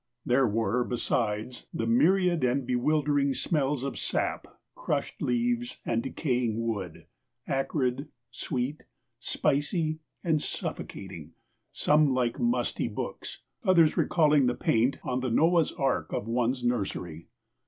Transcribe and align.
There 0.25 0.47
were, 0.47 0.83
besides, 0.83 1.67
the 1.71 1.85
myriad 1.85 2.43
and 2.43 2.65
bewildering 2.65 3.35
smells 3.35 3.83
of 3.83 3.99
sap, 3.99 4.47
crushed 4.73 5.21
leaves, 5.21 5.77
and 5.85 6.01
decaying 6.01 6.59
wood; 6.59 7.05
acrid, 7.47 8.07
sweet, 8.31 8.85
spicy, 9.19 9.99
and 10.23 10.41
suffocating, 10.41 11.33
some 11.71 12.15
like 12.15 12.39
musty 12.39 12.87
books, 12.87 13.43
others 13.63 13.95
recalling 13.95 14.47
the 14.47 14.55
paint 14.55 14.97
on 15.03 15.19
the 15.19 15.29
Noah's 15.29 15.71
Ark 15.73 16.11
of 16.11 16.27
one's 16.27 16.63
nursery. 16.63 17.27